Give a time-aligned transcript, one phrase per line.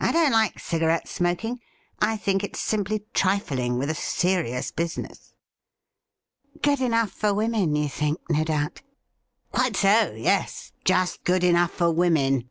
[0.00, 1.60] I don't like cigarette smoking.
[2.00, 5.34] I think it's simply trifling with a serious business.''
[6.64, 8.82] Good enough for women, you think, no doubt
[9.52, 10.72] ?''Quite so; yes.
[10.84, 12.50] Just good enough for women.